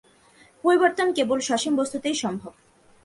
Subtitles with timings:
[0.63, 2.53] পরিবর্তন কেবল সসীম বস্তুতেই সম্ভব।